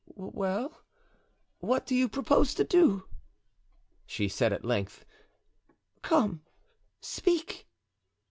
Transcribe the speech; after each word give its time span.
"Well, 0.15 0.81
what 1.59 1.85
do 1.85 1.93
you 1.93 2.09
propose 2.09 2.55
to 2.55 2.63
do?" 2.63 3.07
she, 4.07 4.27
said 4.29 4.51
at 4.51 4.65
length; 4.65 5.05
"come, 6.01 6.41
speak." 7.01 7.67